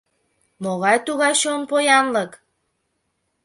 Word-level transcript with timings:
—Могай-тугай 0.63 1.33
чон 1.41 1.61
поянлык?.. 1.69 2.31